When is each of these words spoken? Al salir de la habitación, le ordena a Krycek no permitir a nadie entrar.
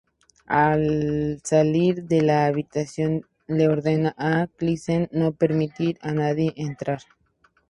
Al 0.59 1.39
salir 1.43 2.01
de 2.05 2.21
la 2.23 2.47
habitación, 2.47 3.21
le 3.45 3.67
ordena 3.67 4.15
a 4.17 4.47
Krycek 4.47 5.11
no 5.11 5.31
permitir 5.33 5.99
a 6.01 6.11
nadie 6.11 6.53
entrar. 6.55 7.01